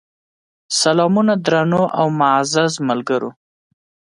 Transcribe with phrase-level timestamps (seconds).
[0.81, 3.29] سلامونه درنو او معزز ملګرو!